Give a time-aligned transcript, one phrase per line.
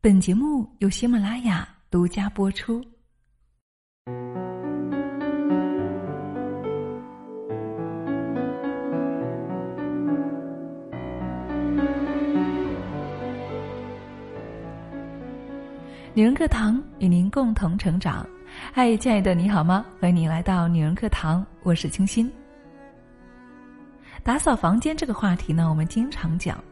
[0.00, 2.80] 本节目由喜马拉雅独家播出。
[16.14, 18.24] 女人课堂与您共同成长。
[18.72, 19.84] 嗨，亲爱的，你好吗？
[19.98, 22.30] 欢迎你来到女人课堂，我是清新。
[24.22, 26.62] 打扫房间这个话题呢，我们经常讲，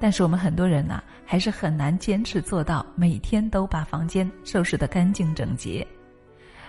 [0.00, 5.86] 但是我们很多人呢，还是很难坚持做到每天都把房间收拾得干净整洁。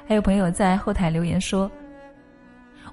[0.08, 1.70] 还有朋友在后台留言说：“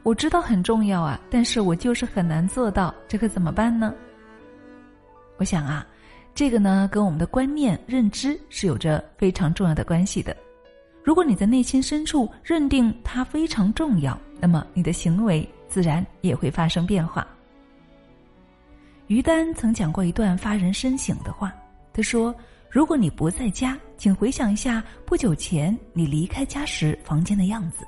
[0.03, 3.95] 我知道很重要啊，但是我就是很难做到，这可怎么办呢？”
[5.39, 5.87] 我想啊。
[6.35, 10.37] 这个呢，跟我们的观念认知是有着非常重要的关系的。
[11.03, 17.27] 如果你在内心深处认定它非常重要，那么你的行为自然也会发生变化。
[19.09, 21.55] 于丹曾讲过一段发人深省的话，
[21.93, 22.35] 他说
[22.69, 27.87] ：“如果你不在家，请回想一下不久前你离开家时房间的样子，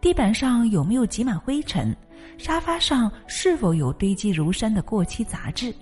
[0.00, 1.96] 地板上有没有积满灰尘，
[2.36, 5.74] 沙发上是否有堆积如山的过期杂志。”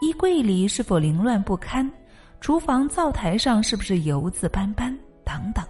[0.00, 1.90] 衣柜里是否凌乱不堪？
[2.40, 4.96] 厨房灶台上是不是油渍斑斑？
[5.24, 5.64] 等等。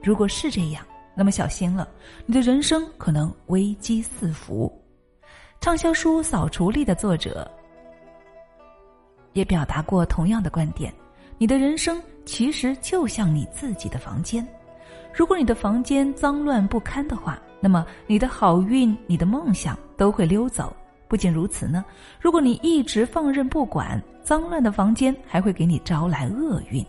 [0.00, 1.88] 如果是这样，那么小心了，
[2.24, 4.72] 你的人生可能危机四伏。
[5.60, 7.50] 畅销书《扫除力》的作者
[9.38, 10.92] 也表达过同样的观点：
[11.38, 14.44] 你的人生其实就像你自己的房间。
[15.14, 20.74] 如果你的房间脏乱不堪的话，那么你的好运、你的梦想都会溜走。
[21.06, 21.84] 不仅如此呢，
[22.20, 26.84] 如果你一直放任不管，脏乱的房间还会给你招来厄运。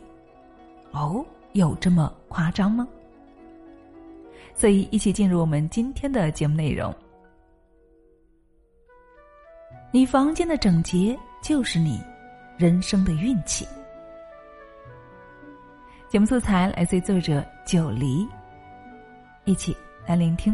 [0.92, 2.88] 哦，有这么夸张吗？
[4.55, 6.94] 所以，一起进入我们今天的节目内容。
[9.92, 12.00] 你房间的整洁就是你
[12.59, 13.65] 人生的运气。
[16.09, 18.27] 节目素材来自于作者九黎，
[19.45, 19.73] 一起
[20.05, 20.53] 来聆听。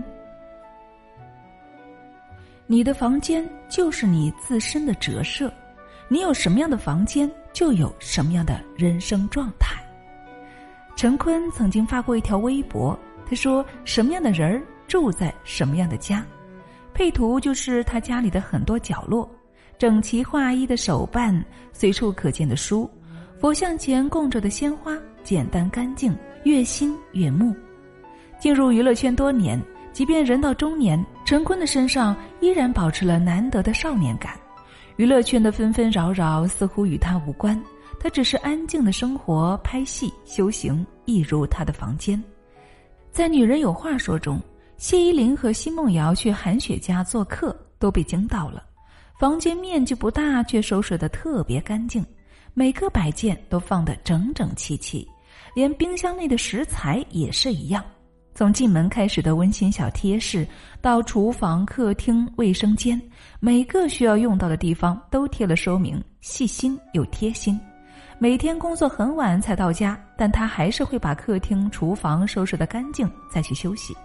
[2.68, 5.52] 你的房间就是你自身的折射，
[6.08, 9.76] 你有什么样的房间，就有什么样的人生状态。
[10.96, 12.96] 陈坤曾经发过一条微博，
[13.28, 16.24] 他说：“什么样的人儿住在什么样的家。”
[16.94, 19.28] 配图就是他家里的很多角落，
[19.78, 21.44] 整齐划一的手办，
[21.74, 22.90] 随处可见的书，
[23.40, 27.56] 佛像前供着的鲜花，简单干净，悦心悦目。
[28.40, 29.62] 进入娱乐圈多年。
[29.92, 34.38] 即便人到中年，陈坤的身上依然保持了难得的少年感。
[34.98, 37.58] 娱乐圈的纷纷扰扰似乎与他无关，
[37.98, 42.22] 他只是安静的生活、拍戏、修行，一如他的房间。
[43.10, 44.38] 在《女人有话说》中，
[44.76, 48.62] 谢依霖和奚梦瑶去韩雪家做客，都被惊到了。
[49.18, 52.06] 房间面积不大，却收拾得特别干净，
[52.54, 55.08] 每个摆件都放得整整齐齐，
[55.56, 57.82] 连冰箱内的食材也是一样。
[58.34, 60.46] 从进门开始的温馨小贴士，
[60.82, 63.02] 到厨房、客厅、卫生间，
[63.40, 67.58] 每个需要用到的地方都贴了说明，细心又贴心。
[68.20, 73.96] 每天工作很晚才到家，但他还是会把客厅、厨房收拾得干净，再去休息。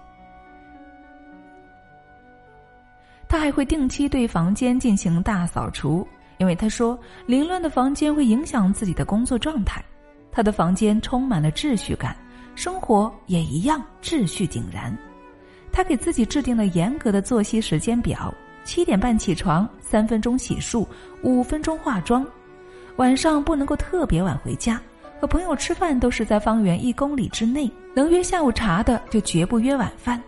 [3.31, 6.05] 他还会定期对房间进行大扫除，
[6.39, 9.81] 因为他说凌乱的房间会影响自己的工作状态。
[10.33, 12.17] 他的房间充满了秩序感。
[12.57, 14.95] 生活也一样秩序井然，
[15.71, 20.85] 他给自己制定了严格的作息时间表：七点半起床，三分钟洗漱，
[21.23, 22.27] 五分钟化妆，
[22.97, 24.79] 晚上不能够特别晚回家。
[25.21, 30.21] 和朋友吃饭都是在方圆一公里之内，能约下午茶的就绝不约晚饭。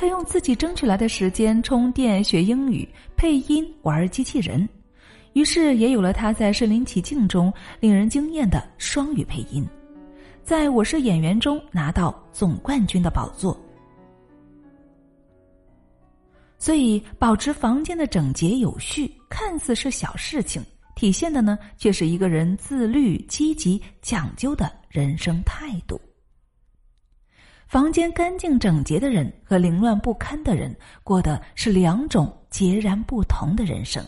[0.00, 2.88] 他用自己争取来的时间充电、学英语、
[3.18, 4.66] 配音、玩机器人，
[5.34, 9.62] 于是也有了他在《身临其境》中令人惊艳的双语配音。
[10.42, 13.54] 在我是演员中拿到总冠军的宝座，
[16.56, 20.62] 所以保持房间的整洁有序，看似是小事情，
[20.96, 26.00] 体现的呢却是一个人自律、积极、讲究的人生态度。
[27.70, 34.04] 房间干净整洁的人和凌乱不堪的人，过的是两种截然不同的人生。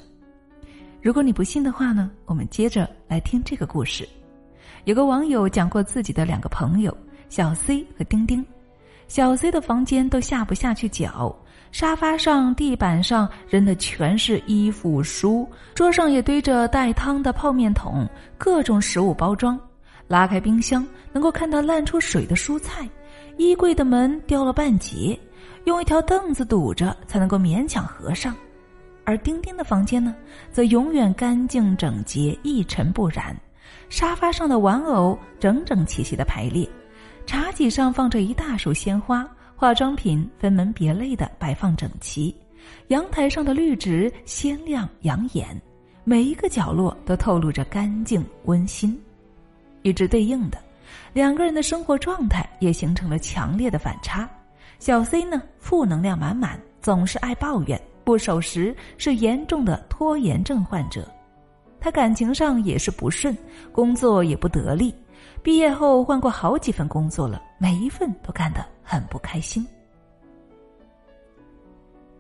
[1.01, 4.05] 如果你不信的话呢，我们接着来听这个故事。
[4.83, 6.93] 有个网友讲过自己的两个朋友
[7.29, 8.45] 小 C 和丁丁，
[9.07, 11.33] 小 C 的房间都下不下去脚，
[11.71, 19.57] 沙发上、地板上扔的全是衣服、书，桌上也堆着带汤的泡面桶、各种食物包装。
[20.09, 22.89] 拉开冰箱，能够看到烂出水的蔬菜，
[23.37, 25.19] 衣柜的门掉了半截，
[25.65, 28.35] 用一条凳子堵着才能够勉强合上。
[29.05, 30.15] 而丁丁的房间呢，
[30.51, 33.37] 则永远干净整洁、一尘不染。
[33.89, 36.69] 沙发上的玩偶整整齐齐的排列，
[37.27, 42.35] 茶几上放着一大束鲜花，化妆品分门别类的摆放整齐，
[42.89, 45.61] 阳台上的绿植鲜亮养眼，
[46.05, 48.99] 每一个角落都透露着干净温馨。
[49.83, 50.59] 与之对应的，
[51.13, 54.29] 两个人的生活状态也形成了强烈的反差。
[54.79, 61.09] 小 C 呢，负能量满满，总是爱抱怨，不守时，是严重的拖延症患者。
[61.81, 63.37] 他感情上也是不顺，
[63.73, 64.95] 工作也不得力。
[65.43, 69.67] 毕业后换过好几份工作了，每一份都干得很不开心。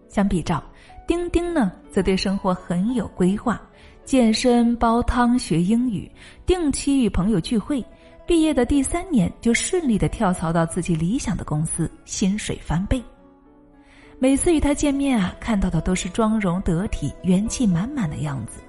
[0.08, 0.62] 相比照，
[1.06, 3.60] 丁丁呢，则对生活很有规划。
[4.04, 6.10] 健身、煲汤、学英语，
[6.44, 7.84] 定期与朋友聚会。
[8.24, 13.02] 毕业的第三年就顺利的跳槽到自己理想的公司，薪水翻倍。
[14.18, 18.60] 每次与他见面啊，看到的都是妆容得体、元气满满的样子。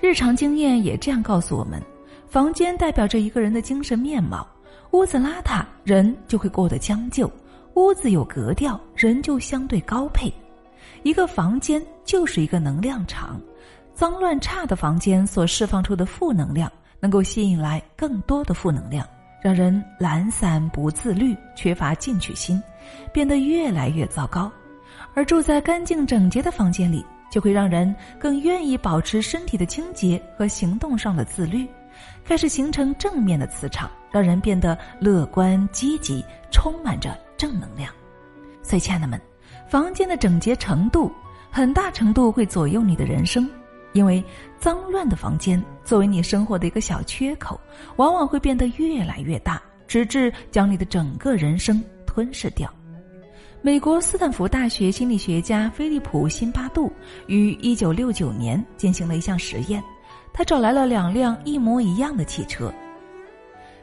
[0.00, 1.80] 日常经验也这样告诉我们：
[2.26, 4.46] 房间代表着一个人的精神面貌。
[4.92, 7.28] 屋子邋遢，人就会过得将就；
[7.74, 10.32] 屋子有格调，人就相对高配。
[11.02, 13.38] 一个房间就是一个能量场。
[13.92, 16.70] 脏乱差的房间所释放出的负能量，
[17.06, 19.06] 能够吸引来更多的负能量，
[19.40, 22.60] 让人懒散不自律，缺乏进取心，
[23.12, 24.50] 变得越来越糟糕。
[25.14, 31.64] 而住在干净整洁的房间里，就会让人更愿意保持身体的清洁和行动上的自律，
[32.24, 37.88] 开始形成正面的磁场，让人变得乐观积极，充满着正能量。
[38.64, 39.20] 所以，亲爱的们，
[39.68, 41.08] 房间的整洁程度，
[41.52, 43.48] 很大程度会左右你的人生。
[43.96, 44.22] 因为
[44.58, 47.58] 脏乱的房间作为你生活的一个小缺口，
[47.96, 52.70] 往往会变得越来越大，直至将你的整个人生吞噬掉。
[53.62, 56.92] 美国斯坦福大学心理学家菲利普·辛巴杜
[57.26, 59.82] 于一九六九年进行了一项实验，
[60.30, 62.70] 他找来了两辆一模一样的汽车，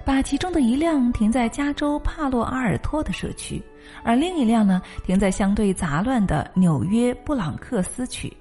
[0.05, 3.59] 把其中的一辆停在加州帕洛阿尔托的社区，
[4.03, 8.31] 而另一辆呢停在相对杂乱的纽约布朗克斯区。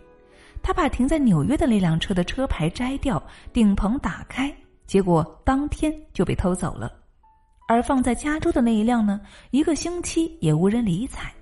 [0.63, 3.23] 他把停在纽约的那辆车的车牌摘掉，
[3.53, 4.55] 顶棚打开，
[4.87, 6.93] 结果当天就被偷走了。
[7.67, 9.21] 而放在加州的那一辆呢，
[9.51, 11.33] 一个星期也无人理睬。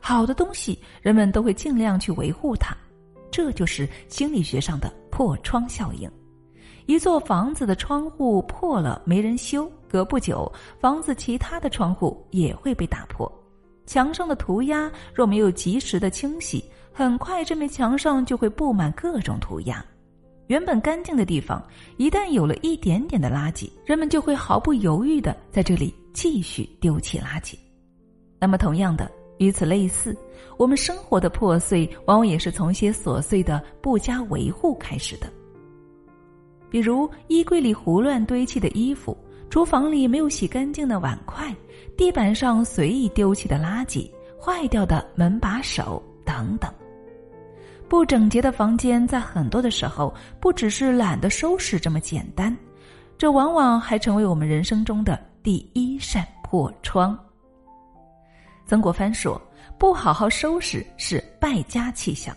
[0.00, 2.76] 好的东西，人们都会尽量去维护它，
[3.30, 6.10] 这就是心理学上的破窗效应。
[6.86, 10.50] 一座房子的窗户破了，没人修，隔不久，
[10.80, 13.30] 房子其他的窗户也会被打破。
[13.84, 16.64] 墙上的涂鸦若没有及时的清洗。
[16.98, 19.84] 很快，这面墙上就会布满各种涂鸦。
[20.48, 21.64] 原本干净的地方，
[21.96, 27.54] 一旦有了一点点的垃圾，人们就会毫不犹豫的在这里继续丢弃垃圾。
[28.40, 29.08] 那么，同样的，
[29.38, 30.12] 与此类似，
[30.56, 35.32] 我们生活的破碎，往往也是从些琐碎的不加维护开始的。
[36.68, 39.16] 比如，衣柜里胡乱堆砌的衣服，
[39.50, 41.54] 厨房里没有洗干净的碗筷，
[41.96, 46.68] 地板上随意丢弃的垃圾，坏掉的门把手等等。
[47.88, 52.54] 不整洁的房间，在很多的时候，不只是懒得收拾这么简单，
[53.16, 57.18] 这往往还成为我们人生中的第一扇破窗。
[58.66, 59.40] 曾国藩说
[59.78, 62.36] ：“不好好收拾是败家气象。”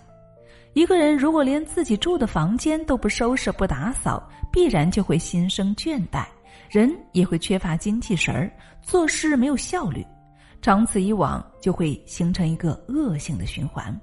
[0.73, 6.23] 一个人如果连自己住的房间都不收拾、不打扫，必然就会心生倦怠，
[6.69, 8.49] 人也会缺乏精气神儿，
[8.81, 10.05] 做事没有效率，
[10.61, 13.93] 长此以往，就会形成一个恶性的循环。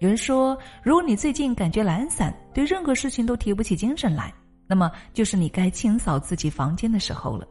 [0.00, 4.32] 有人说，如果你最近感觉懒散，对任何事情都提不起精神来，
[4.68, 7.46] 那么就是你该清扫自己房间的时候了。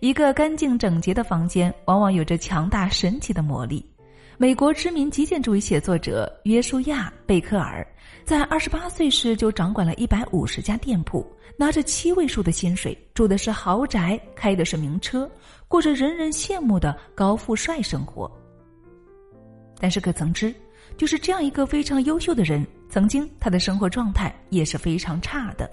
[0.00, 3.84] 一个干净整洁的房间，往往有着强大神奇的魔力。
[4.38, 7.86] 美国知名极简主义写作者约书亚·贝克尔，
[8.24, 11.26] 在二十八岁时就掌管了一百五十家店铺，
[11.58, 15.30] 拿着七位数的薪水，住的是豪宅，开的是名车，
[15.68, 18.30] 过着人人羡慕的高富帅生活。
[19.78, 20.54] 但是可曾知？
[20.96, 25.70] 就是这样一个非常优秀的人，曾经他的生活状态也是非常差的，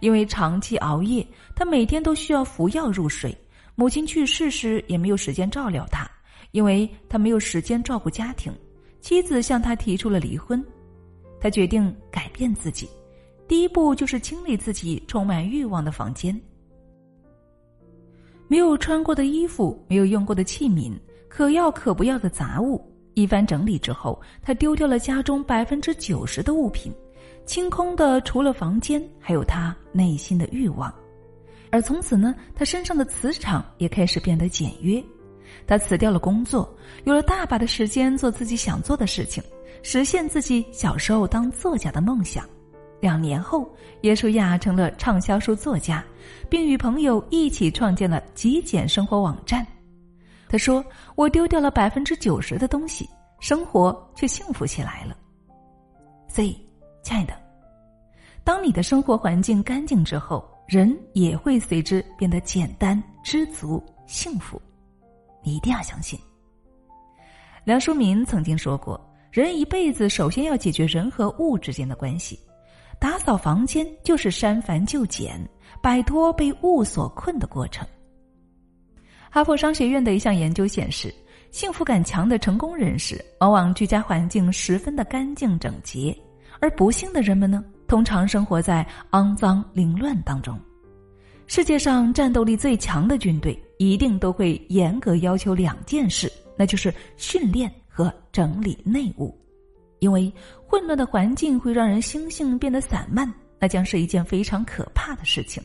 [0.00, 3.36] 因为长期熬夜，他每天都需要服药入睡。
[3.74, 6.06] 母亲去世时也没有时间照料他，
[6.50, 8.52] 因为他没有时间照顾家庭。
[9.00, 10.62] 妻子向他提出了离婚，
[11.40, 12.86] 他决定改变自己，
[13.48, 16.38] 第一步就是清理自己充满欲望的房间，
[18.48, 20.92] 没有穿过的衣服，没有用过的器皿，
[21.26, 22.86] 可要可不要的杂物。
[23.20, 26.92] 一番整理之后，他丢掉了家中百分之九十的物品，
[27.44, 30.92] 清空的除了房间，还有他内心的欲望。
[31.70, 35.02] 而从此呢，他身上的磁场也开始变得简约。
[35.66, 36.72] 他辞掉了工作，
[37.04, 39.42] 有了大把的时间做自己想做的事情，
[39.82, 42.44] 实现自己小时候当作家的梦想。
[43.00, 43.68] 两年后，
[44.02, 46.04] 耶书亚成了畅销书作家，
[46.48, 49.66] 并与朋友一起创建了极简生活网站。
[50.50, 55.16] 他说：“我丢掉了百分之九十的东西，生活却幸福起来了。”
[56.26, 56.60] 所以，
[57.04, 57.32] 亲爱的，
[58.42, 64.60] 当你的生活环境干净之后，人也会随之变得简单、知足、幸福。
[65.40, 66.18] 你一定要相信。
[67.62, 72.36] 梁漱溟曾经说过：“人一辈子首先要解决人和物之间的关系，
[72.98, 75.40] 打扫房间就是删繁就简，
[75.80, 77.86] 摆脱被物所困的过程。”
[79.30, 81.14] 哈佛商学院的一项研究显示，
[81.50, 86.14] 幸福感强的成功人士往往居家环境十分的干净整洁，
[86.60, 90.58] 而不幸的人们呢，通常生活在肮脏凌乱当中。
[91.46, 93.58] 世界上战斗力最强的军队。
[93.80, 99.34] 一定都会严格要求两件事，那就是训练和整理内务，
[100.00, 100.30] 因为
[100.68, 105.62] 混乱的环境会让人心性变得散漫，那将是一件非常可怕的事情。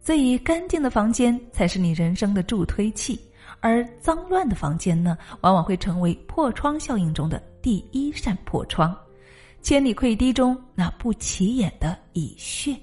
[0.00, 3.20] 所以，干净的房间才是你人生的助推器，
[3.60, 8.96] 而脏乱的房间呢，往往会成为破窗效应中的第一扇破窗，
[9.60, 12.74] 千里溃堤中那不起眼的蚁穴。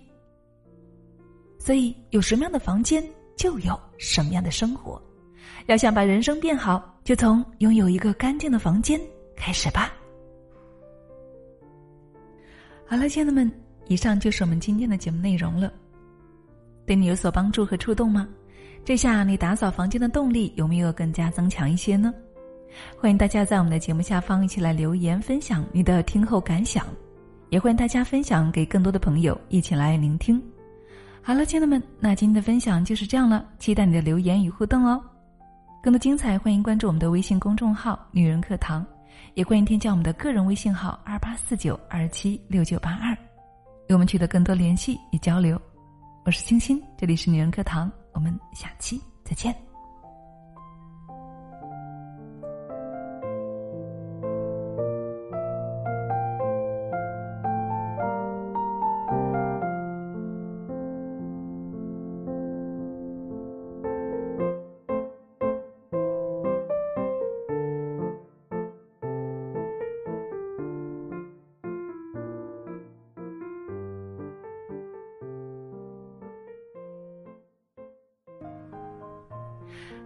[1.57, 3.03] 所以，有什么样的房间？
[3.35, 5.01] 就有什么样的生活，
[5.65, 8.97] 要想把人生变好，就从拥有一个干净的房间
[9.35, 9.93] 开始吧。
[12.87, 13.51] 好了，亲爱的们，
[13.87, 15.73] 以上就是我们今天的节目内容了。
[16.85, 18.27] 对你有所帮助和触动吗？
[18.83, 22.13] 这下你打扫房间的动力有没有更加增强一些呢？
[22.99, 26.85] 欢迎大家在我们的节目下方一起来留言分享你的听后感想，
[27.49, 30.41] 也欢迎大家分享给更多的朋友一起来聆听。
[31.21, 33.43] 好了，亲爱的们，那今天的分享就是这样了。
[33.57, 35.01] 期待你的留言与互动哦！
[35.81, 38.85] 更多精彩，欢迎关注我们的微信公众号“女人课堂”，
[39.33, 43.17] 也欢迎添加我们的个人微信号二八四九二七六九八二，
[43.87, 45.59] 与我们取得更多联系与交流。
[46.25, 49.55] 我是清新，这里是女人课堂，我们下期再见。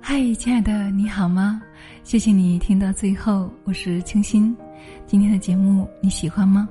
[0.01, 1.61] 嗨，亲爱的，你好吗？
[2.03, 4.55] 谢谢你听到最后，我是清新。
[5.05, 6.67] 今天的节目你喜欢吗？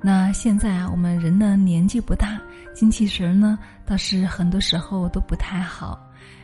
[0.00, 2.38] 那现在啊，我们人呢年纪不大，
[2.74, 5.98] 精气神呢倒是很多时候都不太好。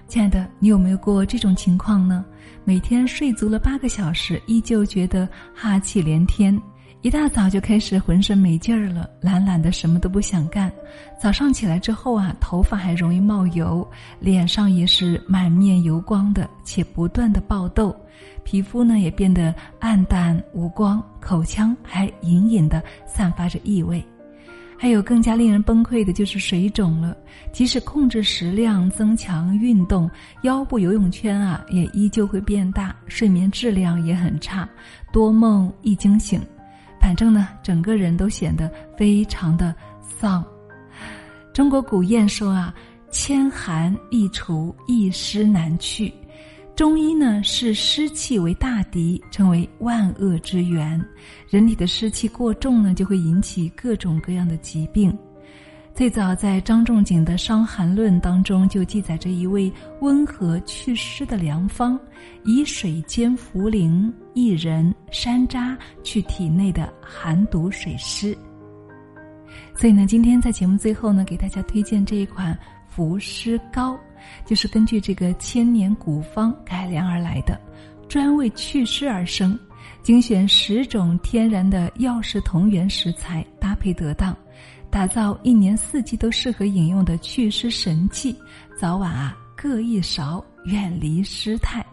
[0.09, 2.25] 亲爱的，你有没有过这种情况呢？
[2.65, 6.61] 每天睡足了八个小时，依旧觉得哈气连天。
[7.03, 10.71] 一大早就开始浑身没劲儿了，懒懒的，什么都不想干。
[11.19, 13.89] 早上起来之后啊，头发还容易冒油，
[14.19, 17.97] 脸上也是满面油光的，且不断的爆痘，
[18.45, 24.05] 皮肤呢也变得暗淡无光，口腔还隐隐的散发着异味。
[24.77, 27.17] 还有更加令人崩溃的就是水肿了，
[27.51, 30.11] 即使控制食量、增强运动，
[30.43, 34.69] 腰部游泳圈啊也依旧会变大，睡眠质量也很差，
[35.11, 36.39] 多梦易惊醒。
[37.01, 40.45] 反正呢，整个人都显得非常的丧。
[41.53, 42.73] 中国古谚说啊
[43.11, 46.13] ：“千寒易除，一湿难去。”
[46.77, 51.03] 中医呢视湿气为大敌，称为万恶之源。
[51.49, 55.17] 人体的湿气过重呢，就会引起各种各样的疾病。
[55.93, 61.99] 最早在张仲景的《伤寒论》当中就记载着一味温和祛湿的良方，
[62.45, 68.37] 以水煎茯苓、薏仁、山楂去体内的寒毒水湿。
[69.75, 72.57] 所以呢，今天在节目最后呢，给大家推荐这一款
[72.89, 73.99] 伏湿膏，
[74.45, 77.59] 就是根据这个千年古方改良而来的，
[78.09, 79.59] 专为祛湿而生，
[80.03, 84.37] 精选十种天然的药食同源食材，搭配得当。
[84.91, 88.37] 打造一年四季都适合饮用的祛湿神器，
[88.77, 91.85] 早晚啊各一勺，远离湿态。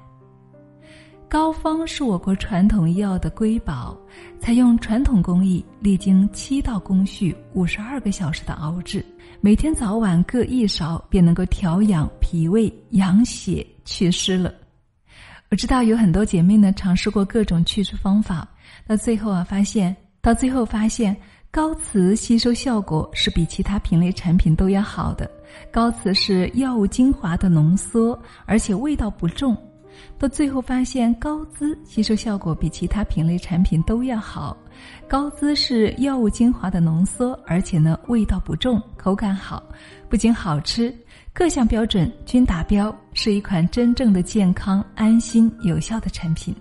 [1.30, 3.98] 膏方是我国传统医药的瑰宝，
[4.40, 9.04] 采用传统工艺，历经七道工序、五十二个小时的熬制，
[9.42, 14.54] 每天早晚各一勺，便能够调养脾胃、养血、祛湿了。
[15.52, 18.48] 我知道有很多姐妹呢尝试过各种祛湿方法，
[18.88, 21.16] 到最后啊发现，到最后发现。
[21.50, 25.32] 高瓷吸收效果是比其他品类产品都要好的。
[25.72, 29.58] 高瓷是药物精华的浓缩，而且味道不重。
[30.18, 34.56] 到最后发现高滋吸收效果比其他品类产品都要好。
[35.08, 39.64] 高滋是药物精华的浓缩，而且呢味道不重，口感好，
[40.10, 40.94] 不仅好吃，
[41.34, 46.56] 各项标准均达标，是一款真正的健康、安心、有效的产品。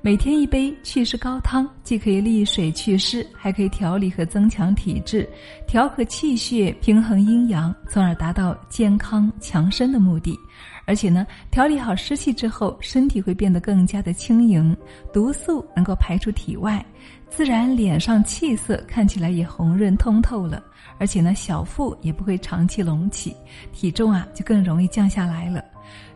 [0.00, 5.28] 每天一杯祛湿高汤，既可以利水祛湿，还可以调理和增强体质，
[5.66, 10.38] 调和气血，平衡阴阳，从而达到健康强身的目的。
[10.86, 14.76] 而且呢，调理好湿气之后，身体会变得更加的轻盈，
[15.10, 16.84] 毒素能够排出体外，
[17.30, 20.62] 自然脸上气色看起来也红润通透了。
[20.98, 23.34] 而且呢，小腹也不会长期隆起，
[23.72, 25.64] 体重啊就更容易降下来了。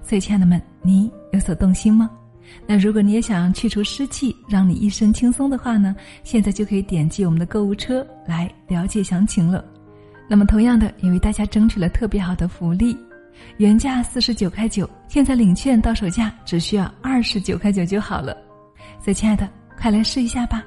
[0.02, 2.10] 所以，亲爱的们，你有所动心吗？
[2.66, 9.64] 那如果你也想去除湿气，让你一身轻松的话呢，现在就可以点击我们的购物车来了解详情了。
[10.28, 12.96] 那么同样的，也为大家争取了特别好的福利，
[13.56, 18.36] 原价四十九块九，现在领券到手价只需要二十九块九就好了。
[19.02, 20.62] 所以亲爱的，快来试一下吧。